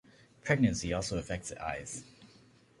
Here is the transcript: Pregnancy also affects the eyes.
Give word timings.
Pregnancy 0.43 0.91
also 0.93 1.19
affects 1.19 1.49
the 1.49 1.63
eyes. 1.63 2.03